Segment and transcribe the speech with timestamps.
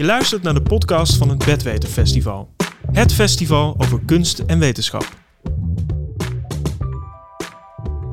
[0.00, 2.54] Je luistert naar de podcast van het Bedweter Festival.
[2.92, 5.16] Het festival over kunst en wetenschap.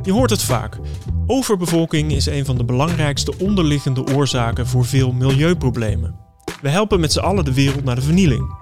[0.01, 0.78] Je hoort het vaak.
[1.28, 6.15] Overbevolking is een van de belangrijkste onderliggende oorzaken voor veel milieuproblemen.
[6.62, 8.56] We helpen met z'n allen de wereld naar de vernieling.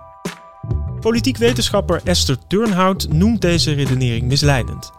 [1.00, 4.92] Politiek wetenschapper Esther Turnhout noemt deze redenering misleidend.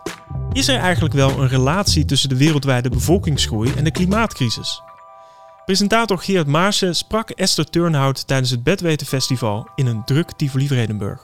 [0.53, 4.83] Is er eigenlijk wel een relatie tussen de wereldwijde bevolkingsgroei en de klimaatcrisis?
[5.67, 11.21] Presentator Geert Maarsen sprak Esther Turnhout tijdens het Bedweten Festival in een druk Tivoli Vredenburg.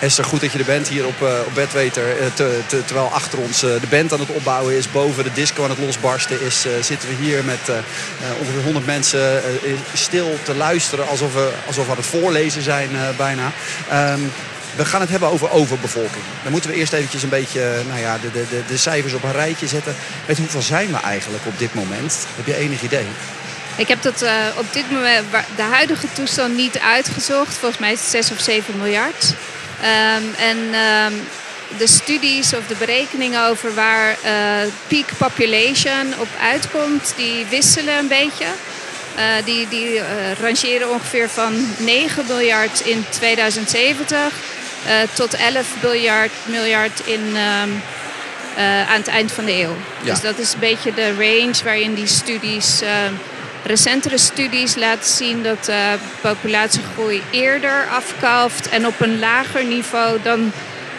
[0.00, 2.34] Esther, goed dat je er bent hier op, uh, op Bedweter.
[2.34, 5.62] Te, te, terwijl achter ons uh, de band aan het opbouwen is, boven de disco
[5.62, 7.70] aan het losbarsten is, zitten we hier met
[8.40, 9.42] ongeveer 100 mensen
[9.94, 13.52] stil te luisteren alsof we, alsof we aan het voorlezen zijn bijna.
[13.92, 14.30] Um,
[14.76, 16.24] we gaan het hebben over overbevolking.
[16.42, 19.32] Dan moeten we eerst eventjes een beetje nou ja, de, de, de cijfers op een
[19.32, 19.94] rijtje zetten.
[20.26, 22.26] Met hoeveel zijn we eigenlijk op dit moment?
[22.36, 23.06] Heb je enig idee?
[23.76, 25.24] Ik heb dat uh, op dit moment,
[25.56, 27.54] de huidige toestand niet uitgezocht.
[27.54, 29.34] Volgens mij is het 6 of 7 miljard.
[29.80, 31.20] Um, en um,
[31.78, 34.30] de studies of de berekeningen over waar uh,
[34.86, 38.46] peak population op uitkomt, die wisselen een beetje.
[39.44, 40.00] Die die
[40.40, 44.26] rangeren ongeveer van 9 miljard in 2070 uh,
[45.14, 47.82] tot 11 miljard, miljard in, um,
[48.58, 49.76] uh, aan het eind van de eeuw.
[50.02, 50.10] Ja.
[50.10, 52.88] Dus dat is een beetje de range waarin die studies, uh,
[53.64, 60.52] recentere studies laten zien dat de populatiegroei eerder afkalft en op een lager niveau dan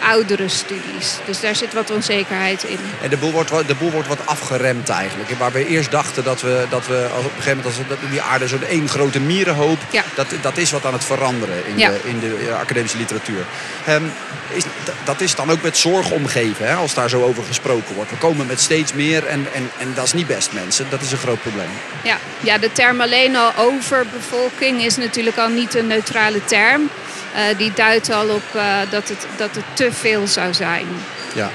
[0.08, 1.18] oudere studies.
[1.24, 2.78] Dus daar zit wat onzekerheid in.
[3.02, 5.30] En de boel wordt, de boel wordt wat afgeremd eigenlijk.
[5.38, 7.90] Waar we eerst dachten dat we, dat we op een gegeven moment...
[7.90, 9.78] Als die aarde zo'n één grote mierenhoop...
[9.90, 10.02] Ja.
[10.14, 11.90] Dat, dat is wat aan het veranderen in, ja.
[11.90, 13.44] de, in de academische literatuur.
[13.88, 14.12] Um,
[14.48, 14.64] is,
[15.04, 18.10] dat is dan ook met zorg omgeven, hè, als daar zo over gesproken wordt.
[18.10, 20.86] We komen met steeds meer en, en, en dat is niet best, mensen.
[20.90, 21.70] Dat is een groot probleem.
[22.02, 26.90] Ja, ja de term alleen al overbevolking is natuurlijk al niet een neutrale term.
[27.34, 30.86] Uh, die duidt al op uh, dat, het, dat het te veel zou zijn.
[31.34, 31.50] Ja.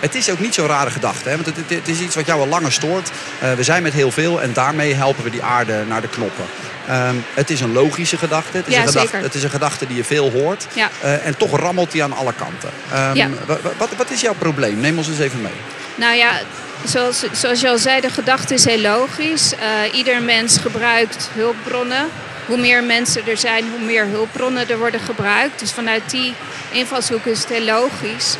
[0.00, 1.34] Het is ook niet zo'n rare gedachte, hè?
[1.34, 3.10] want het, het, is iets wat jou al langer stoort.
[3.42, 6.44] Uh, we zijn met heel veel en daarmee helpen we die aarde naar de knoppen.
[6.90, 8.56] Um, het is een logische gedachte.
[8.56, 9.24] Het is, ja, een, gedachte, zeker.
[9.26, 10.66] het is een gedachte die je veel hoort.
[10.72, 10.88] Ja.
[11.00, 12.70] en toch rammelt die aan alle kanten.
[12.94, 13.28] Um, ja.
[13.76, 14.80] wat, wat is jouw probleem?
[14.80, 15.52] Neem ons eens even mee.
[15.94, 16.40] Nou ja,
[16.84, 19.52] zoals, zoals je al zei, de gedachte is heel logisch.
[19.92, 22.08] ieder mens gebruikt hulpbronnen
[22.50, 25.58] hoe meer mensen er zijn, hoe meer hulpbronnen er worden gebruikt.
[25.58, 26.34] Dus vanuit die
[26.70, 28.36] invalshoek is het heel logisch.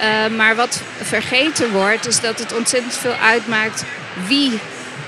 [0.00, 3.84] Uh, maar wat vergeten wordt, is dat het ontzettend veel uitmaakt
[4.26, 4.58] wie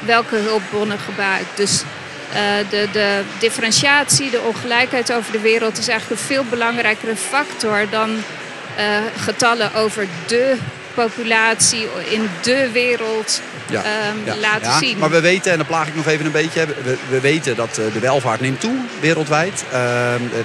[0.00, 1.56] welke hulpbronnen gebruikt.
[1.56, 2.36] Dus uh,
[2.70, 8.10] de, de differentiatie, de ongelijkheid over de wereld is eigenlijk een veel belangrijkere factor dan
[8.10, 10.56] uh, getallen over de
[10.94, 13.40] populatie in de wereld
[13.70, 13.82] ja.
[14.10, 14.36] Um, ja.
[14.36, 14.78] laten ja.
[14.78, 14.98] zien.
[14.98, 17.74] Maar we weten, en dan plaag ik nog even een beetje, we, we weten dat
[17.74, 19.64] de welvaart neemt toe wereldwijd.
[19.66, 19.72] Uh,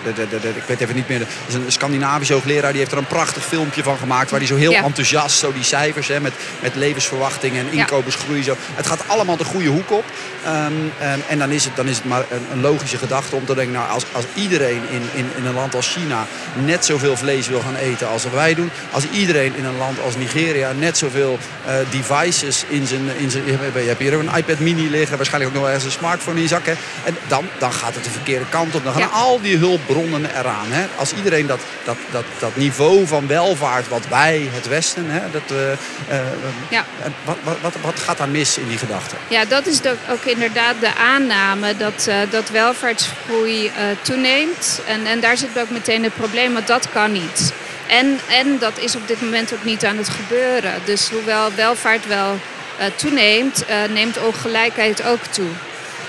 [0.03, 2.91] de, de, de, ik weet even niet meer, er is een Scandinavische hoogleraar die heeft
[2.91, 6.19] er een prachtig filmpje van gemaakt waar hij zo heel enthousiast, zo die cijfers hè,
[6.19, 8.43] met, met levensverwachting en inkomensgroei.
[8.43, 8.55] Zo.
[8.73, 10.03] Het gaat allemaal de goede hoek op.
[10.47, 10.91] Um,
[11.27, 13.73] en dan is, het, dan is het maar een, een, logische gedachte om te denken,
[13.73, 16.25] nou als, als iedereen in, in, in een land als China
[16.65, 20.15] net zoveel vlees wil gaan eten als wij doen, als iedereen in een land als
[20.15, 20.38] Nigeria
[20.79, 25.17] net zoveel uh, devices in zijn in zijn, je hebt hier een iPad mini liggen,
[25.17, 26.65] waarschijnlijk ook nog ergens een smartphone in je zak.
[26.65, 26.73] Hè.
[27.03, 28.83] En dan, dan gaat het de verkeerde kant op.
[28.83, 29.07] Dan gaan ja.
[29.07, 30.67] al die hulpbronnen eraan.
[30.69, 30.85] Hè.
[30.95, 35.51] Als iedereen dat, dat, dat, dat niveau van welvaart wat wij, het Westen, hè, dat,
[35.51, 36.25] uh, uh,
[36.69, 36.85] ja.
[37.23, 39.15] wat, wat, wat, wat gaat daar mis in die gedachte?
[39.27, 39.79] Ja, dat is
[40.11, 43.71] ook inderdaad de aanname dat, dat welvaartsgroei
[44.01, 44.81] toeneemt.
[44.87, 47.53] En, en daar zit ook meteen het probleem, want dat kan niet.
[47.89, 50.73] En, en dat is op dit moment ook niet aan het gebeuren.
[50.85, 52.39] Dus hoewel welvaart wel
[52.79, 55.49] uh, toeneemt, uh, neemt ongelijkheid ook toe.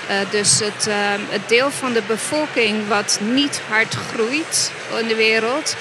[0.09, 0.87] Uh, dus het,
[1.29, 5.75] het, deel van de bevolking wat niet hard groeit in de wereld,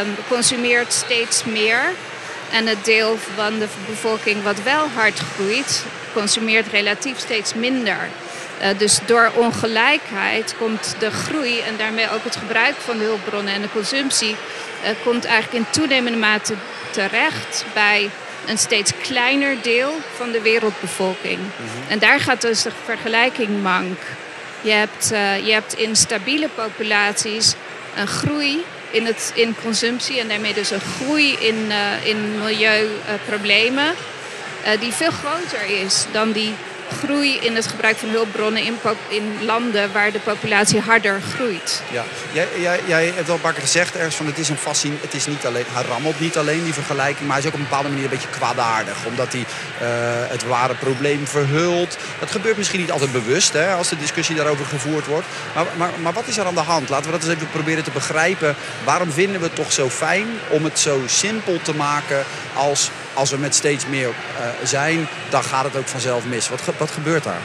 [0.00, 1.82] um, consumeert steeds meer.
[2.50, 8.08] En het deel van de bevolking wat wel hard groeit, consumeert relatief steeds minder.
[8.76, 13.62] dus door ongelijkheid komt de groei en daarmee ook het gebruik van de hulpbronnen en
[13.62, 14.36] de consumptie
[15.04, 16.54] komt eigenlijk in toenemende mate
[16.90, 18.10] terecht bij
[18.46, 21.38] een steeds kleiner deel van de wereldbevolking.
[21.38, 21.88] Mm -hmm.
[21.90, 23.98] En daar gaat dus de vergelijking mank.
[24.60, 27.54] Je hebt, uh, je hebt in stabiele populaties
[27.96, 33.94] een groei in, het, in consumptie en daarmee dus een groei in, uh, in milieuproblemen
[34.64, 36.54] uh, die veel groter is dan die
[36.94, 41.82] groei in het gebruik van hulpbronnen in, in landen waar de populatie harder groeit.
[41.90, 45.14] Ja, jij, jij, jij hebt wel een gezegd ergens van het is een fascin, het
[45.14, 47.68] is niet alleen, hij rammelt niet alleen die vergelijking, maar hij is ook op een
[47.68, 49.06] bepaalde manier een beetje kwaadaardig.
[49.06, 49.46] Omdat hij uh,
[50.28, 51.96] het ware probleem verhult.
[52.18, 55.26] Dat gebeurt misschien niet altijd bewust hè, als de discussie daarover gevoerd wordt.
[55.54, 56.88] Maar, maar, maar wat is er aan de hand?
[56.88, 58.56] Laten we dat eens even proberen te begrijpen.
[58.84, 62.24] Waarom vinden we het toch zo fijn om het zo simpel te maken
[62.54, 64.14] als als we met steeds meer uh,
[64.62, 66.48] zijn, dan gaat het ook vanzelf mis.
[66.48, 67.42] Wat, wat gebeurt daar?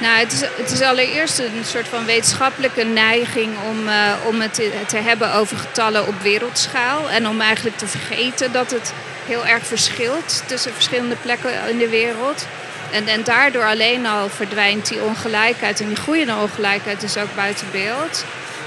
[0.00, 4.54] Nou, het is, het is allereerst een soort van wetenschappelijke neiging om, uh, om het
[4.54, 7.10] te, te, hebben over getallen op wereldschaal.
[7.10, 8.92] En om eigenlijk te vergeten dat het
[9.26, 12.46] heel erg verschilt tussen verschillende plekken in de wereld.
[12.92, 17.66] En, en daardoor alleen al verdwijnt die ongelijkheid en die groeiende ongelijkheid dus ook buiten
[17.72, 18.24] beeld.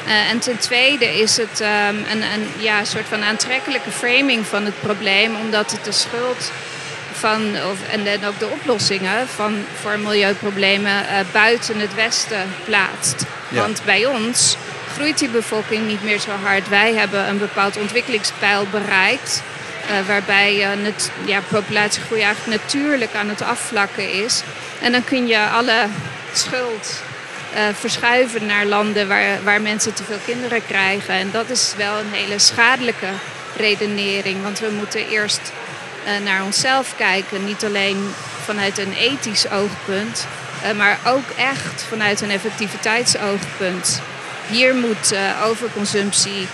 [0.08, 1.68] Uh, en ten tweede is het um,
[2.12, 6.52] een, een ja, soort van aantrekkelijke framing van het probleem, omdat het de schuld
[7.14, 7.42] van,
[7.72, 13.26] of, en, en ook de oplossingen van, voor milieuproblemen uh, buiten het Westen plaatst.
[13.50, 13.62] Ja.
[13.62, 14.58] Want bij ons
[14.94, 16.70] groeit die bevolking niet meer zo hard.
[16.70, 19.42] Wij hebben een bepaald ontwikkelingspeil bereikt.
[19.90, 24.42] Uh, waarbij uh, het, ja, populatiegroei eigenlijk natuurlijk aan het afvlakken is.
[24.82, 25.86] En dan kun je alle
[26.34, 27.02] schuld
[27.74, 31.14] verschuiven naar landen waar, waar mensen te veel kinderen krijgen.
[31.14, 33.08] En dat is wel een hele schadelijke
[33.58, 34.44] redenering.
[34.44, 35.42] Want we moeten eerst
[36.06, 37.46] uh, naar onszelf kijken.
[37.46, 38.14] Niet alleen
[38.44, 40.28] vanuit een ethisch oogpunt,
[40.64, 44.02] uh, maar ook echt vanuit een effectiviteitsoogpunt.
[44.50, 46.48] Hier moet overconsumptie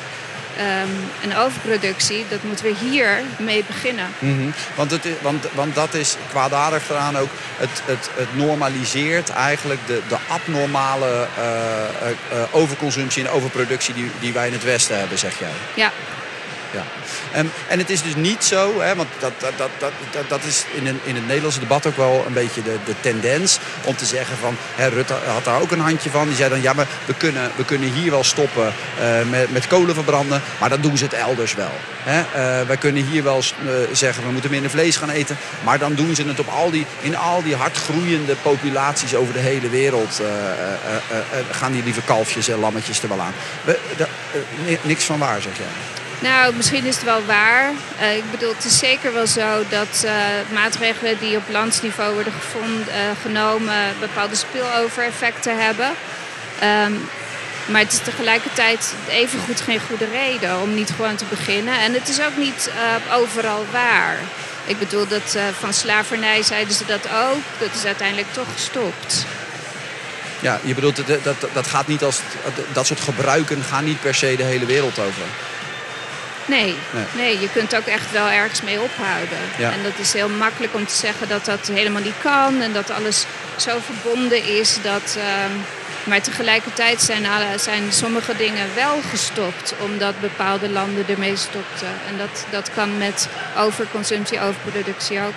[0.59, 4.05] um, en overproductie, dat moeten we hier mee beginnen.
[4.19, 4.53] Mm -hmm.
[4.75, 7.29] want, het, want, want dat is kwaadaardig eraan ook.
[7.57, 14.33] Het, het, het normaliseert eigenlijk de, de abnormale uh, uh, overconsumptie en overproductie die, die
[14.33, 15.51] wij in het Westen hebben, zeg jij.
[15.73, 15.91] Ja,
[16.71, 16.83] ja.
[17.39, 19.69] Um, en het is dus niet zo, hè, want dat, dat, dat,
[20.11, 22.93] dat, dat is in, een, in het Nederlandse debat ook wel een beetje de, de
[22.99, 26.27] tendens om te zeggen van, hè, Rutte had daar ook een handje van.
[26.27, 29.67] Die zei dan, ja, maar we kunnen, we kunnen hier wel stoppen uh, met, met
[29.67, 31.71] kolen verbranden, maar dan doen ze het elders wel.
[32.03, 32.19] Hè.
[32.19, 35.93] Uh, wij kunnen hier wel uh, zeggen, we moeten minder vlees gaan eten, maar dan
[35.93, 39.69] doen ze het op al die, in al die hard groeiende populaties over de hele
[39.69, 40.21] wereld.
[41.51, 43.33] gaan die lieve kalfjes en lammetjes er wel aan.
[43.63, 43.79] We,
[44.81, 45.98] niks van waar, zeg jij.
[46.19, 47.71] Nou, misschien is het wel waar.
[48.01, 50.11] Uh, ik bedoel, het is zeker wel zo dat uh,
[50.53, 55.87] maatregelen die op landsniveau worden gevonden, uh, genomen bepaalde spillover-effecten hebben.
[56.85, 57.09] Um,
[57.65, 61.79] maar het is tegelijkertijd evengoed geen goede reden om niet gewoon te beginnen.
[61.79, 62.71] En het is ook niet
[63.13, 64.17] overal waar.
[64.65, 67.41] Ik bedoel, dat van slavernij zeiden ze dat ook.
[67.57, 69.25] Dat is uiteindelijk toch gestopt.
[70.39, 72.19] Ja, je bedoelt, dat, dat, dat gaat niet als.
[72.73, 75.23] Dat soort gebruiken gaan niet per se de hele wereld over.
[76.49, 76.75] Nee,
[77.15, 77.39] nee.
[77.39, 79.37] je kunt ook echt wel ergens mee ophouden.
[79.57, 82.89] En dat is heel makkelijk om te zeggen dat dat helemaal niet kan en dat
[82.89, 83.25] alles
[83.57, 85.15] zo verbonden is dat.
[85.17, 85.23] Uh,
[86.03, 87.25] maar tegelijkertijd zijn,
[87.59, 91.87] zijn sommige dingen wel gestopt omdat bepaalde landen ermee stopten.
[92.09, 95.33] En dat, dat kan met overconsumptie, overproductie ook.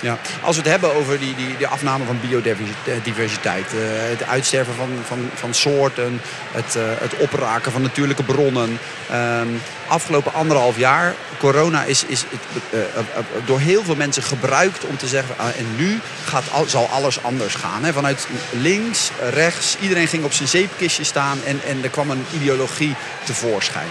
[0.00, 0.18] Ja.
[0.42, 4.88] Als we het hebben over die, die, die afname van biodiversiteit, uh, het uitsterven van,
[5.06, 6.20] van, van soorten,
[6.52, 8.78] het, uh, het opraken van natuurlijke bronnen.
[9.12, 12.24] Um, afgelopen anderhalf jaar, corona is, is
[12.70, 12.80] uh,
[13.46, 17.54] door heel veel mensen gebruikt om te zeggen, en nu gaat al, zal alles anders
[17.54, 17.84] gaan.
[17.84, 17.92] Hè?
[17.92, 22.94] Vanuit links, rechts, iedereen ging op zijn zeepkistje staan en, en er kwam een ideologie
[23.24, 23.88] tevoorschijn.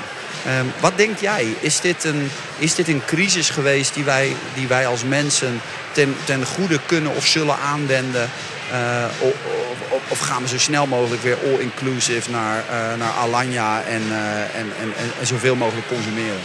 [0.48, 1.56] Um, wat denk jij?
[1.60, 5.62] Is dit een, is dit een crisis geweest die wij, die wij als mensen
[5.92, 8.30] ten, ten goede kunnen of zullen aanwenden?
[8.72, 9.34] Uh, of,
[9.90, 14.42] of, of, gaan we zo snel mogelijk weer all-inclusive naar, uh, naar Alanya en, uh,
[14.42, 16.40] en, en, en, zoveel mogelijk consumeren?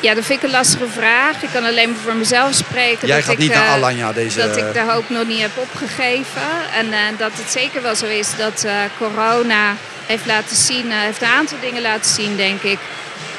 [0.00, 1.42] Ja, dat vind ik een lastige vraag.
[1.42, 3.06] Ik kan alleen maar voor mezelf spreken.
[3.06, 4.38] Jij dat gaat ik, niet naar Alanya deze...
[4.38, 6.42] Dat ik de hoop nog niet heb opgegeven.
[6.74, 8.66] En dat het zeker wel zo is dat
[8.98, 12.78] corona heeft laten zien, heeft een aantal dingen laten zien, denk ik.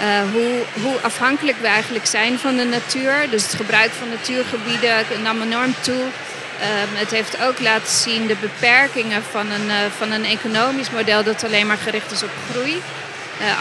[0.01, 3.29] Uh, hoe, hoe, afhankelijk we eigenlijk zijn van de natuur.
[3.29, 6.03] Dus het gebruik van natuurgebieden nam enorm toe.
[6.03, 11.23] Uh, het heeft ook laten zien de beperkingen van een, uh, van een economisch model
[11.23, 12.81] dat alleen maar gericht is op groei.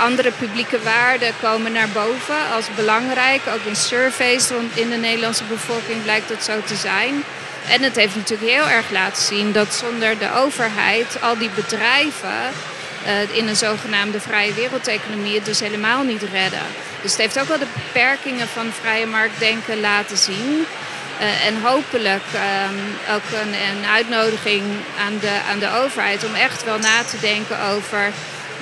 [0.01, 3.41] andere publieke waarden komen naar boven als belangrijk.
[3.55, 7.25] Ook in surveys in de Nederlandse bevolking blijkt dat zo te zijn.
[7.69, 12.53] En het heeft natuurlijk heel erg laten zien dat zonder de overheid al die bedrijven
[13.07, 16.67] uh, in een zogenaamde vrije wereldeconomie het dus helemaal niet redden.
[17.03, 20.67] Dus het heeft ook wel de beperkingen van vrije marktdenken laten zien.
[21.21, 24.63] Uh, en hopelijk um, ook een, een, uitnodiging
[24.99, 28.13] aan de, aan de overheid om echt wel na te denken over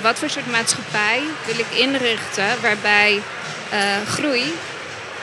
[0.01, 3.21] wat voor soort maatschappij wil ik inrichten waarbij
[3.73, 4.53] uh, groei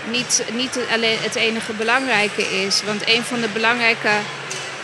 [0.04, 2.82] niet, niet alleen het enige belangrijke is.
[2.82, 4.10] Want een van de belangrijke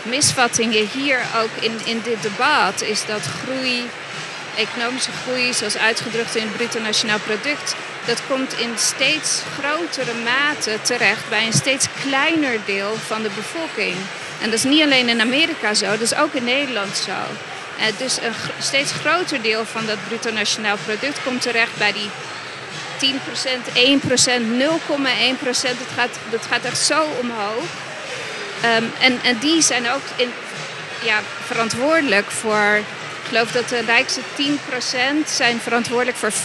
[0.01, 3.89] misvattingen hier ook in, in dit debat is dat groei,
[4.57, 10.77] economische groei, zoals uitgedrukt in het bruto nationaal product, dat komt in steeds grotere mate
[10.81, 13.95] terecht bij een steeds kleiner deel van de bevolking.
[14.41, 17.11] En dat is niet alleen in Amerika zo, dat is ook in Nederland zo.
[17.11, 22.09] Uh, dus een steeds groter deel van dat bruto nationaal product komt terecht bij die
[22.97, 25.77] 10%, 1%, 0,1%.
[25.77, 27.63] Dat gaat, dat gaat echt zo omhoog.
[28.65, 30.31] Um, en, en die zijn ook in,
[31.03, 32.79] ja, verantwoordelijk voor.
[33.27, 36.35] Ik geloof dat de rijkste 10% zijn verantwoordelijk voor 50%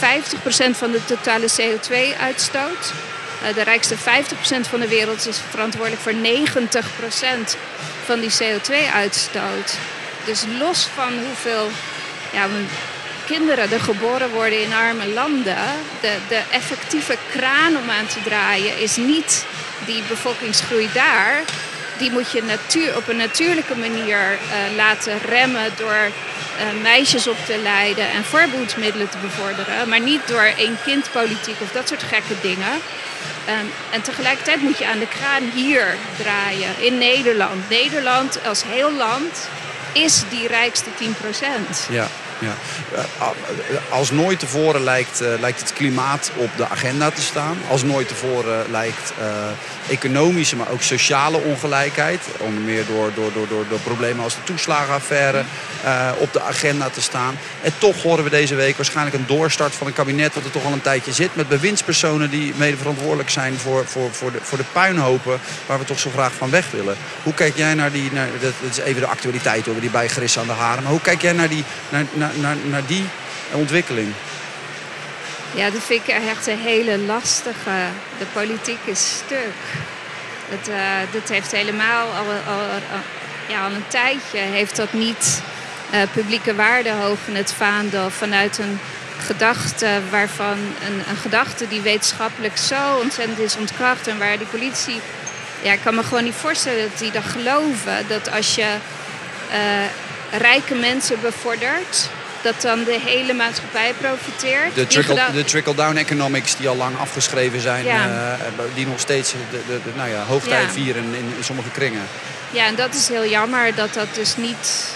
[0.71, 2.93] van de totale CO2-uitstoot.
[3.43, 3.99] Uh, de rijkste 50%
[4.69, 7.57] van de wereld is verantwoordelijk voor 90%
[8.05, 9.77] van die CO2-uitstoot.
[10.25, 11.69] Dus los van hoeveel
[12.33, 12.47] ja,
[13.25, 15.57] kinderen er geboren worden in arme landen,
[16.01, 19.45] de, de effectieve kraan om aan te draaien is niet
[19.85, 21.41] die bevolkingsgroei daar.
[21.97, 26.11] Die moet je natuur, op een natuurlijke manier uh, laten remmen door
[26.81, 29.89] meisjes op te leiden en voorbehoedsmiddelen te bevorderen.
[29.89, 32.71] Maar niet door één kindpolitiek of dat soort gekke dingen.
[33.49, 37.69] Um, en tegelijkertijd moet je aan de kraan hier draaien, in Nederland.
[37.69, 39.49] Nederland als heel land
[39.93, 41.05] is die rijkste 10%.
[41.89, 42.07] Ja.
[42.43, 42.55] Ja.
[42.95, 47.57] Eh, als nooit tevoren lijkt, uh, lijkt het klimaat op de agenda te staan.
[47.69, 49.25] Als nooit tevoren lijkt uh,
[49.89, 52.21] economische, maar ook sociale ongelijkheid.
[52.37, 55.43] Onder meer door, door, door, door, door problemen als de toeslagenaffaire
[56.17, 57.37] op de agenda te staan.
[57.61, 60.65] En toch horen we deze week waarschijnlijk een doorstart van een kabinet wat er toch
[60.65, 61.35] al een tijdje zit.
[61.35, 65.85] Met bewindspersonen die mede verantwoordelijk zijn voor, voor, voor, de, voor de puinhopen waar we
[65.85, 66.95] toch zo graag van weg willen.
[67.23, 70.39] Hoe kijk jij naar die, naar, dat is even de actualiteit hoor, die bij Gris
[70.39, 70.83] aan de haren.
[70.83, 73.05] Maar hoe kijk jij naar die, naar, naar, die
[73.51, 74.13] ontwikkeling?
[75.55, 77.87] Ja, dat vind ik echt een hele lastige.
[78.17, 79.61] De politiek is stuk.
[80.49, 80.75] Het, uh,
[81.11, 82.25] dat heeft helemaal al,
[83.47, 85.41] ja, een tijdje heeft dat niet
[85.93, 88.79] uh, publieke waarde hoog in het vaandel vanuit een
[89.19, 95.01] gedachte waarvan een, een, gedachte die wetenschappelijk zo ontzettend is ontkracht en waar die politie,
[95.61, 98.75] ja, ik kan me gewoon niet voorstellen dat die dat geloven dat als je
[99.51, 102.09] uh, rijke mensen bevordert,
[102.43, 104.75] dat dan de hele maatschappij profiteert.
[104.75, 108.07] De trickle-down trickle economics die al lang afgeschreven zijn, ja.
[108.07, 110.71] uh, die nog steeds de, de, de nou ja, hoogtijd ja.
[110.71, 112.01] vieren in, in sommige kringen.
[112.51, 114.95] Ja, en dat is heel jammer dat dat dus niet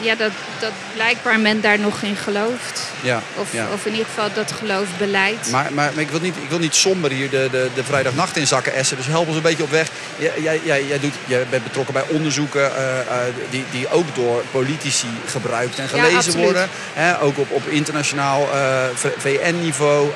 [0.00, 2.80] ja, dat, dat blijkbaar men daar nog in gelooft.
[3.00, 3.66] Ja, of, ja.
[3.72, 5.50] of in ieder geval dat geloof beleidt.
[5.50, 8.36] Maar, maar, maar, ik, wil niet, ik wil niet somber hier de, de, de vrijdagnacht
[8.36, 8.96] in zakken essen.
[8.96, 9.88] Dus help ons een beetje op weg.
[10.16, 13.16] Jij, jij, jij, doet, jij bent betrokken bij onderzoeken uh, uh,
[13.50, 16.68] die, die ook door politici gebruikt en gelezen ja, worden.
[16.92, 18.84] Hè, ook op, op internationaal uh,
[19.18, 20.10] VN-niveau.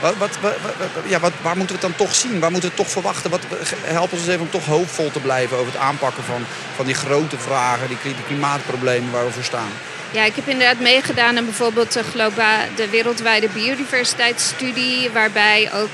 [0.00, 0.54] wat, wat, wat,
[1.06, 2.40] ja, wat, waar moeten we het dan toch zien?
[2.40, 3.30] Waar moeten we het toch verwachten?
[3.30, 3.40] Wat,
[3.82, 6.44] help ons eens even om toch hoopvol te blijven over het aanpakken van,
[6.76, 9.70] van die grote vragen, die, die klimaatproblemen waar we voor staan.
[10.10, 15.90] Ja, ik heb inderdaad meegedaan aan bijvoorbeeld de, globa- de wereldwijde biodiversiteitsstudie, waarbij ook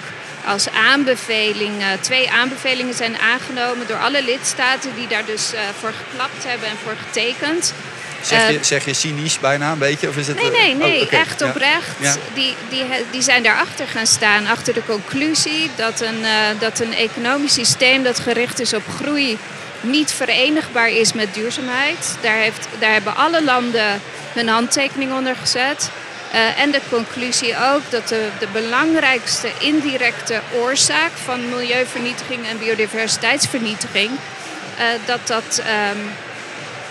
[0.47, 6.44] als aanbeveling, twee aanbevelingen zijn aangenomen door alle lidstaten die daar dus uh, voor geklapt
[6.44, 7.75] hebben en voor getekend.
[8.23, 10.08] Zeg je, zeg je cynisch bijna een beetje?
[10.08, 10.97] Of is het, nee, nee, nee.
[10.97, 11.20] Oh, okay.
[11.20, 11.88] echt oprecht.
[11.99, 12.14] Ja.
[12.35, 16.94] Die, die, die zijn daarachter gaan staan, achter de conclusie dat een, uh, dat een
[16.94, 19.38] economisch systeem dat gericht is op groei
[19.80, 22.16] niet verenigbaar is met duurzaamheid.
[22.20, 24.00] Daar, heeft, daar hebben alle landen
[24.32, 25.90] hun handtekening onder gezet.
[26.35, 34.11] Uh, en de conclusie ook dat de, de belangrijkste indirecte oorzaak van milieuvernietiging en biodiversiteitsvernietiging,
[34.11, 36.11] uh, dat dat, um,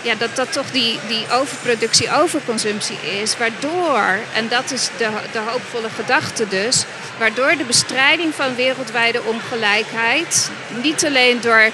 [0.02, 3.36] ja, dat dat toch die, die overproductie, overconsumptie is.
[3.36, 6.84] Waardoor, en dat is de, de hoopvolle gedachte dus,
[7.18, 10.50] waardoor de bestrijding van wereldwijde ongelijkheid
[10.82, 11.70] niet alleen door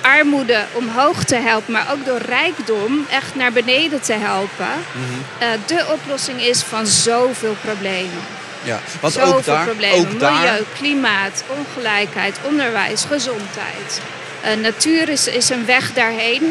[0.00, 5.24] armoede omhoog te helpen, maar ook door rijkdom echt naar beneden te helpen, mm-hmm.
[5.40, 8.22] uh, de oplossing is van zoveel problemen.
[8.62, 9.98] Ja, want zoveel ook daar, problemen.
[9.98, 10.60] Ook Milieu, daar...
[10.78, 14.00] klimaat, ongelijkheid, onderwijs, gezondheid.
[14.44, 16.42] Uh, natuur is, is een weg daarheen.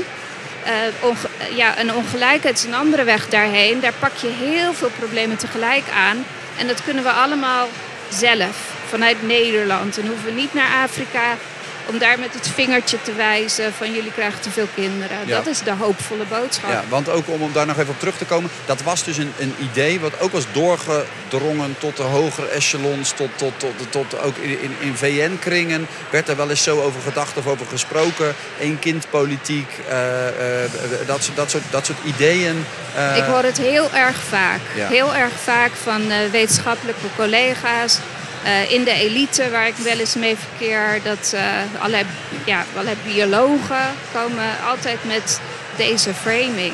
[0.66, 3.80] Uh, onge ja, een ongelijkheid is een andere weg daarheen.
[3.80, 6.26] Daar pak je heel veel problemen tegelijk aan.
[6.58, 7.68] En dat kunnen we allemaal
[8.10, 8.58] zelf,
[8.90, 9.98] vanuit Nederland.
[9.98, 11.38] En hoeven we niet naar Afrika
[11.86, 15.18] om daar met het vingertje te wijzen van jullie krijgen te veel kinderen.
[15.26, 15.36] Ja.
[15.36, 16.72] Dat is de hoopvolle boodschap.
[16.72, 19.18] Ja, want ook om, om daar nog even op terug te komen, dat was dus
[19.18, 24.22] een, een idee wat ook was doorgedrongen tot de hogere echelons, tot, tot, tot, tot
[24.22, 28.36] ook in, in, in VN-kringen werd er wel eens zo over gedacht of over gesproken.
[28.60, 32.66] Eén kindpolitiek, uh, uh, dat, dat, soort, dat soort ideeën.
[32.98, 33.18] Uh...
[33.18, 34.60] Ik hoor het heel erg vaak.
[34.76, 34.88] Ja.
[34.88, 36.02] Heel erg vaak van
[36.32, 38.00] wetenschappelijke collega's.
[38.46, 41.42] Uh, in de elite waar ik wel eens mee verkeer, dat uh,
[41.80, 42.06] allerlei
[42.46, 42.66] ja,
[43.04, 45.40] biologen komen altijd met
[45.76, 46.74] deze framing.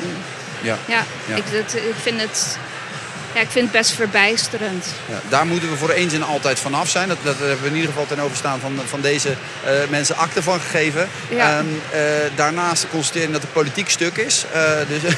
[0.60, 0.78] Ja.
[0.86, 2.58] Ja, Ik, dat, ik vind het
[3.34, 4.86] ja, ik vind het best verbijsterend.
[5.08, 7.08] Ja, daar moeten we voor eens en altijd vanaf zijn.
[7.08, 10.42] Dat, dat hebben we in ieder geval ten overstaan van, van deze uh, mensen akte
[10.42, 11.08] van gegeven.
[11.28, 11.58] Ja.
[11.58, 11.80] Um,
[12.34, 14.44] daarnaast constateren dat het politiek stuk is.
[14.88, 15.02] Dus,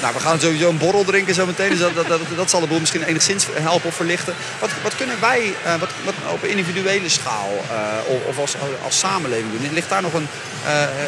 [0.00, 1.70] nou, we gaan sowieso een borrel drinken zo meteen.
[1.70, 4.34] Dus dat, dat, dat, zal de boel misschien enigszins helpen of verlichten.
[4.60, 7.64] Wat, wat kunnen wij wat, wat op individuele schaal
[8.06, 9.72] of, of als, als samenleving doen?
[9.74, 10.28] Ligt daar nog een,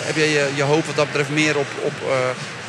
[0.06, 1.92] heb je, je je hoop wat dat betreft meer op, op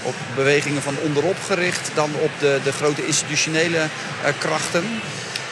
[0.07, 5.01] op bewegingen van onderop gericht dan op de, de grote institutionele uh, krachten?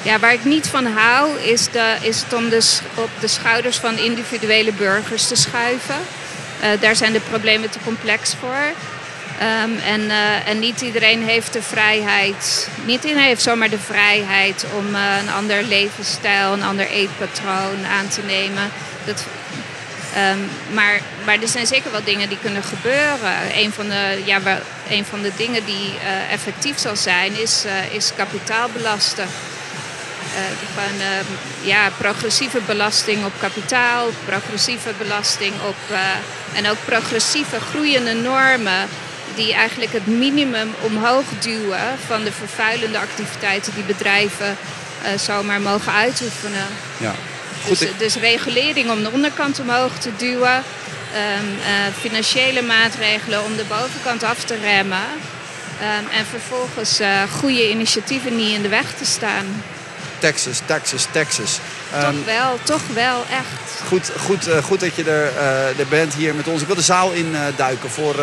[0.01, 3.77] Ja, waar ik niet van hou is, de, is het om de, op de schouders
[3.77, 5.95] van individuele burgers te schuiven.
[6.63, 8.71] Uh, daar zijn de problemen te complex voor.
[9.41, 14.65] Um, en, uh, en niet iedereen heeft de vrijheid, niet iedereen heeft zomaar de vrijheid
[14.77, 18.71] om uh, een ander levensstijl, een ander eetpatroon aan te nemen.
[19.05, 19.25] Dat,
[20.33, 23.57] Um, maar, maar er zijn zeker wel dingen die kunnen gebeuren.
[23.57, 24.39] Een van de, ja,
[24.89, 29.23] een van de dingen die uh, effectief zal zijn, is, is kapitaalbelasten.
[29.23, 30.39] Uh,
[30.73, 31.01] gewoon,
[31.61, 35.97] ja, progressieve belasting op kapitaal, progressieve belasting op.
[36.53, 38.87] en ook progressieve groeiende normen
[39.35, 44.57] die eigenlijk het minimum omhoog duwen van de vervuilende activiteiten die bedrijven
[45.17, 46.67] zomaar mogen uitoefenen.
[46.97, 47.13] Ja.
[47.67, 50.63] Dus, dus, regulering om de onderkant omhoog te duwen.
[51.15, 55.07] Um, uh, financiële maatregelen om de bovenkant af te remmen.
[55.81, 59.63] Um, en vervolgens uh, goede initiatieven niet in de weg te staan.
[60.19, 61.59] Texas, Texas, Texas.
[61.95, 63.81] Um, toch wel, toch wel, echt.
[63.87, 65.37] Goed, goed, uh, goed dat je er,
[65.79, 66.61] er bent hier met ons.
[66.61, 68.15] Ik wil de zaal in duiken voor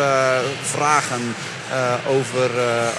[0.61, 1.35] vragen
[2.07, 2.49] over,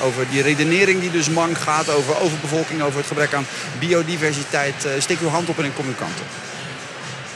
[0.02, 1.90] over die redenering die dus mank gaat.
[1.90, 3.46] Over overbevolking, over het gebrek aan
[3.78, 4.86] biodiversiteit.
[4.98, 6.26] steek uw hand op en kom uw kant op.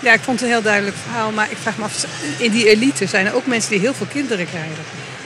[0.00, 1.30] Ja, ik vond het een heel duidelijk verhaal.
[1.30, 2.04] Maar ik vraag me af,
[2.38, 4.84] in die elite zijn er ook mensen die heel veel kinderen krijgen.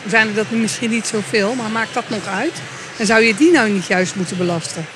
[0.09, 2.54] Zijn er dat misschien niet zoveel, maar maakt dat nog uit?
[2.97, 4.87] En zou je die nou niet juist moeten belasten?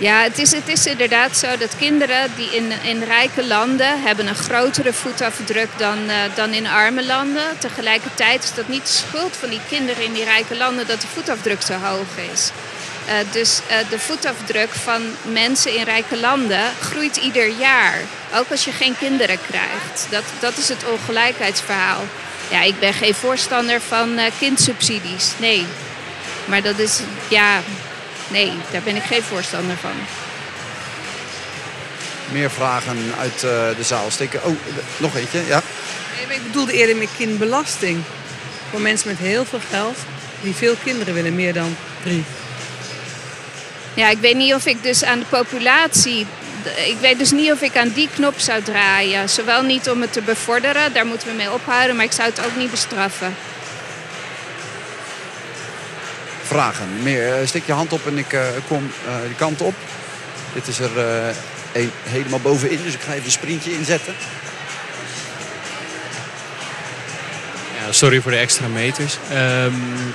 [0.00, 4.26] Ja, het is, het is inderdaad zo dat kinderen die in, in rijke landen hebben
[4.26, 7.58] een grotere voetafdruk dan, uh, dan in arme landen.
[7.58, 11.06] Tegelijkertijd is dat niet de schuld van die kinderen in die rijke landen dat de
[11.06, 12.50] voetafdruk zo hoog is.
[13.06, 17.98] Uh, dus uh, de voetafdruk van mensen in rijke landen groeit ieder jaar.
[18.34, 20.06] Ook als je geen kinderen krijgt.
[20.10, 22.04] Dat, dat is het ongelijkheidsverhaal.
[22.50, 25.32] Ja, ik ben geen voorstander van kindsubsidies.
[25.36, 25.66] Nee.
[26.44, 27.60] Maar dat is, ja,
[28.30, 29.90] nee, daar ben ik geen voorstander van.
[32.32, 33.40] Meer vragen uit
[33.76, 34.44] de zaal steken.
[34.44, 34.56] Oh,
[34.96, 35.62] nog eentje, ja.
[36.28, 38.02] Nee, ik bedoelde eerder met kindbelasting.
[38.70, 39.96] Voor mensen met heel veel geld
[40.42, 42.24] die veel kinderen willen, meer dan drie.
[43.94, 46.26] Ja, ik weet niet of ik dus aan de populatie.
[46.86, 49.28] Ik weet dus niet of ik aan die knop zou draaien.
[49.28, 52.44] Zowel niet om het te bevorderen, daar moeten we mee ophouden, maar ik zou het
[52.44, 53.34] ook niet bestraffen.
[56.50, 57.02] Vragen.
[57.02, 57.34] Meer.
[57.34, 59.74] Eh, Stik je hand op en ik uh, kom uh, die kant op.
[60.54, 60.90] Dit is er
[62.02, 64.14] helemaal bovenin, dus ik ga even een sprintje inzetten.
[67.78, 69.18] Ja, sorry voor de extra meters.
[69.32, 70.14] Um,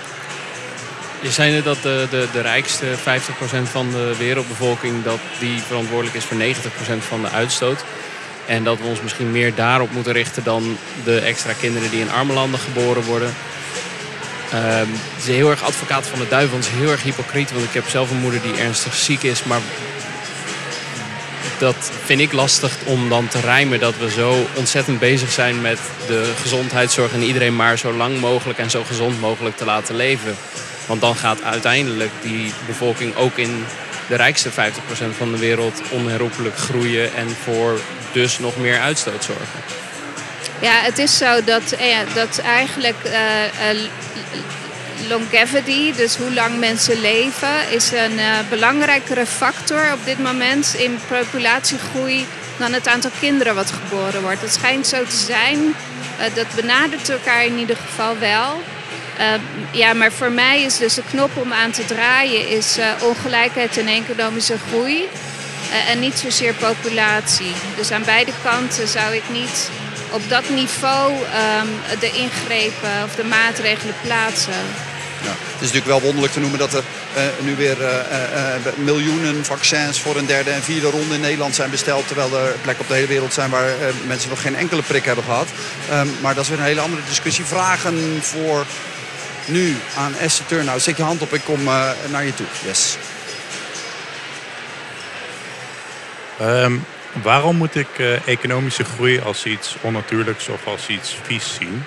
[1.21, 2.98] je zei net dat de, de, de rijkste 50%
[3.63, 7.84] van de wereldbevolking dat die verantwoordelijk is voor 90% van de uitstoot.
[8.45, 12.12] En dat we ons misschien meer daarop moeten richten dan de extra kinderen die in
[12.12, 13.34] arme landen geboren worden.
[14.53, 16.58] Um, het is heel erg advocaat van de duivel.
[16.58, 19.43] Het is heel erg hypocriet, want ik heb zelf een moeder die ernstig ziek is.
[19.43, 19.62] Maar
[21.58, 25.79] dat vind ik lastig om dan te rijmen dat we zo ontzettend bezig zijn met
[26.08, 30.36] de gezondheidszorg en iedereen maar zo lang mogelijk en zo gezond mogelijk te laten leven.
[30.86, 33.65] Want dan gaat uiteindelijk die bevolking ook in
[34.08, 34.53] de rijkste 50%
[35.17, 37.79] van de wereld onherroepelijk groeien en voor
[38.12, 39.85] dus nog meer uitstoot zorgen.
[40.60, 43.79] Ja, het is zo dat, eh, dat eigenlijk uh,
[45.10, 52.25] longevity, dus hoe lang mensen leven, is een belangrijkere factor op dit moment in populatiegroei
[52.58, 54.41] dan het aantal kinderen wat geboren wordt.
[54.41, 55.75] Het schijnt zo te zijn.
[56.34, 58.62] Dat benadert elkaar in ieder geval wel.
[59.19, 59.25] Uh,
[59.71, 63.88] ja, maar voor mij is dus de knop om aan te draaien is ongelijkheid en
[63.88, 65.08] economische groei.
[65.88, 67.53] En niet zozeer populatie.
[67.75, 69.69] Dus aan beide kanten zou ik niet
[70.15, 74.54] op dat niveau um, de ingrepen of de maatregelen plaatsen.
[75.21, 75.30] Ja.
[75.30, 76.84] Het is natuurlijk wel wonderlijk te noemen dat er
[77.17, 81.56] uh, nu weer uh, uh, miljoenen vaccins voor een derde en vierde ronde in Nederland
[81.56, 82.08] zijn besteld.
[82.08, 83.69] Terwijl er plekken op de hele wereld zijn waar
[84.08, 85.47] mensen nog geen enkele prik hebben gehad.
[85.91, 87.45] Um, maar dat is weer een hele andere discussie.
[87.45, 88.65] Vragen voor
[89.45, 90.82] nu aan Esther Turnhout.
[90.82, 92.45] Zet je hand op, ik kom uh, naar je toe.
[92.65, 92.97] Yes.
[96.41, 96.86] Um,
[97.23, 101.86] Waarom moet ik uh, economische groei als iets onnatuurlijks of als iets vies zien?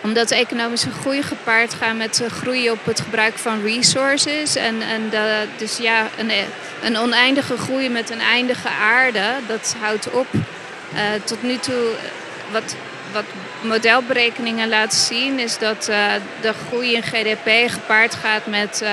[0.00, 4.56] Omdat economische groei gepaard gaat met groei op het gebruik van resources.
[4.56, 5.10] En, en
[5.56, 6.30] dus ja, een,
[6.82, 10.26] een oneindige groei met een eindige aarde, dat houdt op.
[11.24, 11.94] Tot nu toe,
[12.52, 12.74] wat,
[13.12, 13.24] wat
[13.60, 15.84] modelberekeningen laten zien, is dat
[16.40, 18.84] de groei in GDP gepaard gaat met,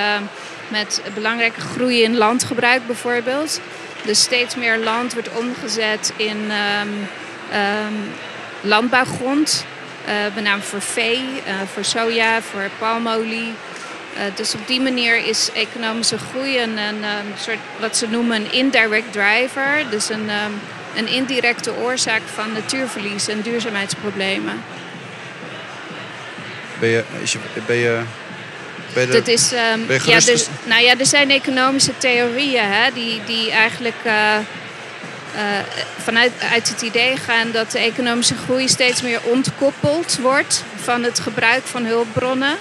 [0.68, 3.60] met belangrijke groei in landgebruik bijvoorbeeld.
[4.04, 7.08] Dus steeds meer land wordt omgezet in um,
[7.52, 8.12] um,
[8.60, 9.64] landbouwgrond.
[10.06, 11.24] Uh, met name voor vee,
[11.72, 13.52] voor soja, voor palmolie.
[14.34, 18.52] dus op die manier is economische groei een, een, een, soort wat ze noemen een
[18.52, 19.84] indirect driver.
[19.90, 20.30] Dus een,
[20.96, 24.62] een indirecte oorzaak van natuurverlies en duurzaamheidsproblemen.
[26.78, 27.04] Ben je,
[27.66, 28.02] ben je,
[28.92, 32.64] ben je, dat is, um, ben je ja, dus, nou ja, er zijn economische theorieën
[32.64, 34.12] hè, die, die eigenlijk uh,
[35.34, 35.40] uh,
[36.02, 41.20] vanuit uit het idee gaan dat de economische groei steeds meer ontkoppeld wordt van het
[41.20, 42.56] gebruik van hulpbronnen.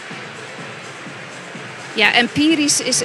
[1.93, 3.01] Ja, empirisch is,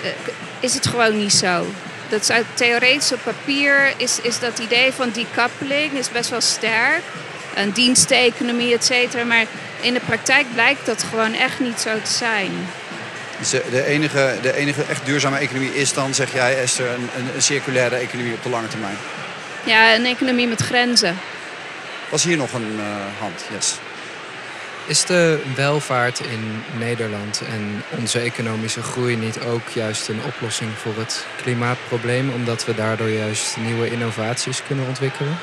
[0.61, 1.67] is het gewoon niet zo.
[2.09, 6.41] Dat is uit theoretisch op papier is, is dat idee van decoupling is best wel
[6.41, 7.03] sterk.
[7.55, 9.25] Een diensteconomie, et cetera.
[9.25, 9.45] Maar
[9.81, 12.69] in de praktijk blijkt dat gewoon echt niet zo te zijn.
[13.43, 17.43] Dus de enige, de enige echt duurzame economie is dan, zeg jij Esther, een, een
[17.43, 18.97] circulaire economie op de lange termijn?
[19.65, 21.19] Ja, een economie met grenzen.
[22.09, 22.85] Was hier nog een uh,
[23.19, 23.45] hand?
[23.53, 23.75] Yes.
[24.87, 30.97] Is de welvaart in Nederland en onze economische groei niet ook juist een oplossing voor
[30.97, 35.39] het klimaatprobleem, omdat we daardoor juist nieuwe innovaties kunnen ontwikkelen?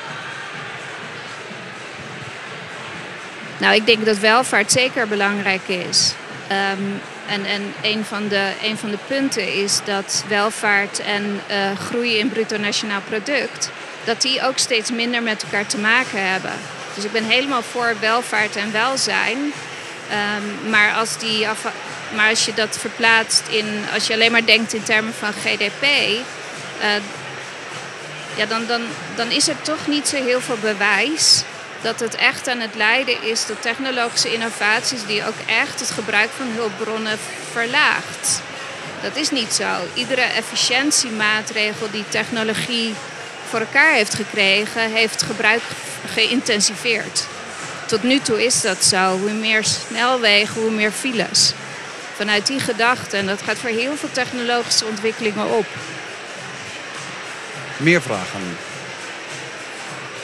[3.58, 6.14] Nou, ik denk dat welvaart zeker belangrijk is.
[6.72, 12.18] Um, en en een, van de, van de punten is dat welvaart en uh, groei
[12.18, 13.70] in bruto nationaal product,
[14.04, 16.52] dat die ook steeds minder met elkaar te maken hebben.
[16.94, 19.38] Dus ik ben helemaal voor welvaart en welzijn.
[19.38, 21.46] Um, maar, als die
[22.14, 25.82] maar als je dat verplaatst in, als je alleen maar denkt in termen van GDP,
[25.82, 26.88] uh,
[28.36, 28.80] ja, dan, dan,
[29.14, 31.42] dan is er toch niet zo heel veel bewijs
[31.80, 36.30] dat het echt aan het leiden is tot technologische innovaties die ook echt het gebruik
[36.36, 37.18] van hulpbronnen
[37.52, 38.42] verlaagt.
[39.02, 39.66] Dat is niet zo.
[39.94, 42.94] Iedere efficiëntiemaatregel die technologie
[43.48, 45.62] voor elkaar heeft gekregen, heeft gebruik
[46.12, 47.26] geïntensiveerd.
[47.86, 49.18] Tot nu toe is dat zo.
[49.18, 51.52] Hoe meer snelwegen, hoe meer files.
[52.16, 55.66] Vanuit die gedachte, en dat gaat voor heel veel technologische ontwikkelingen op.
[57.76, 58.56] Meer vragen.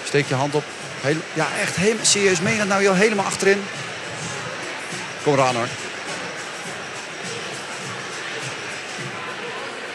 [0.04, 0.75] Steek je hand op.
[1.06, 2.40] Heel, ja, echt helemaal serieus.
[2.40, 3.62] Meen dat nou joh, helemaal achterin?
[5.22, 5.68] Kom eraan hoor.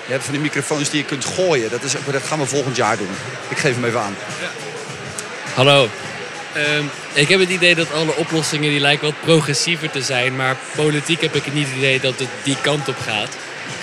[0.05, 1.69] Je hebt van die microfoons die je kunt gooien.
[1.69, 3.09] Dat, is, dat gaan we volgend jaar doen.
[3.49, 4.15] Ik geef hem even aan.
[4.41, 4.49] Ja.
[5.53, 5.89] Hallo.
[6.57, 10.35] Um, ik heb het idee dat alle oplossingen die lijken wat progressiever te zijn.
[10.35, 13.29] Maar politiek heb ik niet het idee dat het die kant op gaat.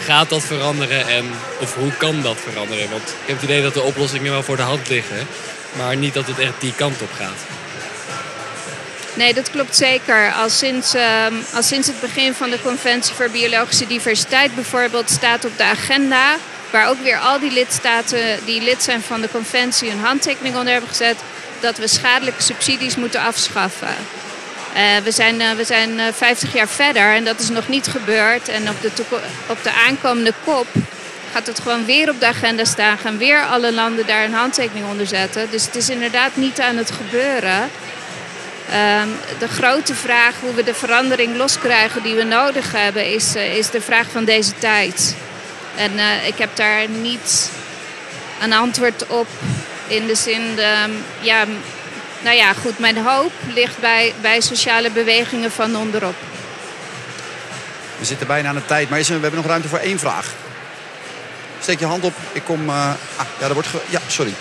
[0.05, 1.25] Gaat dat veranderen en
[1.61, 2.91] of hoe kan dat veranderen?
[2.91, 5.27] Want ik heb het idee dat de oplossingen wel voor de hand liggen.
[5.73, 7.59] Maar niet dat het echt die kant op gaat.
[9.15, 10.33] Nee, dat klopt zeker.
[10.33, 15.45] Al sinds, uh, al sinds het begin van de Conventie voor Biologische Diversiteit bijvoorbeeld staat
[15.45, 16.37] op de agenda.
[16.71, 20.73] Waar ook weer al die lidstaten die lid zijn van de conventie een handtekening onder
[20.73, 21.17] hebben gezet.
[21.61, 23.97] Dat we schadelijke subsidies moeten afschaffen.
[24.77, 28.49] Uh, we zijn, uh, we zijn 50 jaar verder en dat is nog niet gebeurd.
[28.49, 28.91] En op de,
[29.47, 30.67] op de aankomende kop
[31.33, 32.99] gaat het gewoon weer op de agenda staan.
[32.99, 35.51] Gaan weer alle landen daar een handtekening onder zetten.
[35.51, 37.71] Dus het is inderdaad niet aan het gebeuren.
[39.03, 43.57] Um, de grote vraag hoe we de verandering loskrijgen die we nodig hebben, is, uh,
[43.57, 45.15] is de vraag van deze tijd.
[45.77, 47.51] En uh, ik heb daar niet
[48.41, 49.27] een antwoord op
[49.87, 51.45] in de zin, um, ja,
[52.21, 56.17] nou ja, goed, mijn hoop ligt bij, bij sociale bewegingen van onderop.
[57.99, 60.35] We zitten bijna aan de tijd, maar we hebben nog ruimte voor één vraag.
[61.69, 62.15] Steek je hand op.
[62.33, 62.69] Ik kom...
[62.69, 63.69] Uh, ah, ja, dat wordt...
[63.89, 64.35] Ja, sorry.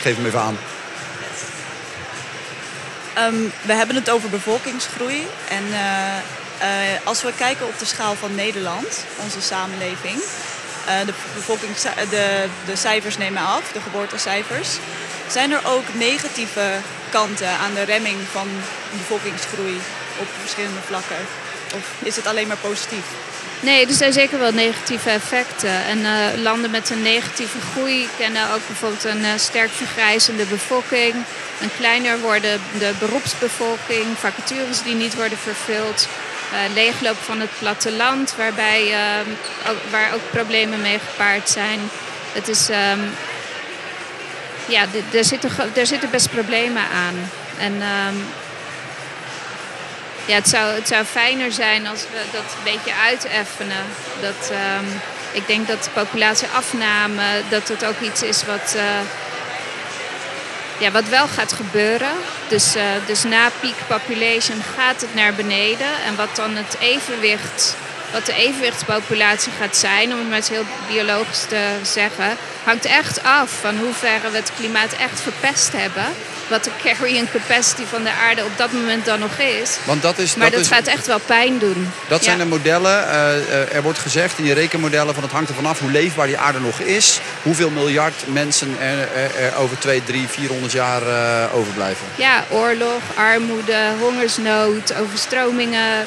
[0.00, 0.58] Geef hem even aan.
[3.18, 5.26] Um, we hebben het over bevolkingsgroei.
[5.48, 10.22] En uh, uh, als we kijken op de schaal van Nederland, onze samenleving...
[11.06, 14.68] de, bevolkings, de, de cijfers nemen af, de geboortecijfers.
[15.28, 16.72] Zijn er ook negatieve
[17.10, 18.48] kanten aan de remming van
[18.90, 19.80] bevolkingsgroei
[20.18, 21.26] op verschillende vlakken?
[21.74, 23.04] Of is het alleen maar positief?
[23.64, 25.84] Nee, er zijn zeker wel negatieve effecten.
[25.84, 31.14] En uh, landen met een negatieve groei kennen ook bijvoorbeeld een uh, sterk vergrijzende bevolking.
[31.60, 36.08] Een kleiner worden de beroepsbevolking, vacatures die niet worden vervuld.
[36.52, 38.94] Uh, leegloop van het platteland, waarbij,
[39.68, 41.80] ook, waar ook problemen mee gepaard zijn.
[42.32, 43.00] Het is, ehm,
[44.66, 45.50] ja, er zitten,
[45.82, 47.30] zitten best problemen aan.
[47.58, 48.24] En um,
[50.26, 53.84] ja, het, zou, het zou fijner zijn als we dat een beetje uiteffenen.
[54.20, 55.00] Dat, um,
[55.32, 58.82] ik denk dat populatieafname, dat het ook iets is wat, uh,
[60.78, 62.12] ja, wat wel gaat gebeuren.
[62.48, 66.02] Dus, uh, dus na peak population gaat het naar beneden.
[66.06, 67.76] En wat dan het evenwicht
[68.14, 73.22] wat de evenwichtspopulatie gaat zijn, om het maar eens heel biologisch te zeggen, hangt echt
[73.22, 76.04] af van hoeverre we het klimaat echt verpest hebben.
[76.48, 79.78] Wat de carrying capacity van de aarde op dat moment dan nog is.
[79.84, 81.90] Want dat is maar dat, is, gaat echt wel pijn doen.
[82.08, 83.04] Dat zijn de modellen.
[83.04, 86.38] Uh, er wordt gezegd in die rekenmodellen van het hangt ervan af hoe leefbaar die
[86.38, 87.20] aarde nog is.
[87.42, 92.06] Hoeveel miljard mensen er, er, over 2, 3, 400 jaar uh, overblijven.
[92.14, 96.06] Ja, oorlog, armoede, hongersnood, overstromingen,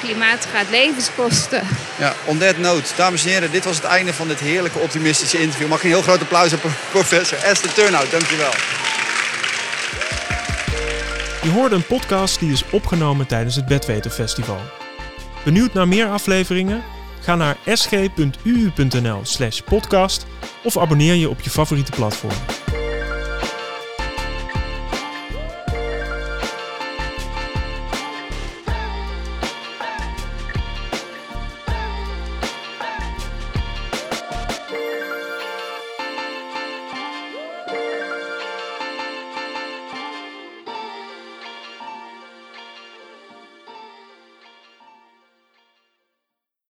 [0.00, 1.62] klimaat gaat levens kosten.
[1.98, 2.94] Ja, on that note.
[2.96, 5.68] Dames en heren, dit was het einde van dit heerlijke optimistische interview.
[5.68, 6.58] Mag ik een heel groot applaus aan
[6.90, 8.10] professor Esther Turnhout.
[8.10, 8.52] Dankjewel.
[11.42, 14.60] Je hoorde een podcast die is opgenomen tijdens het Bedweten Festival.
[15.44, 16.82] Benieuwd naar meer afleveringen?
[17.20, 20.26] Ga naar sg.uu.nl slash podcast
[20.62, 22.32] of abonneer je op je favoriete platform.